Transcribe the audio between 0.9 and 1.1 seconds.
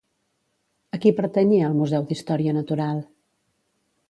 A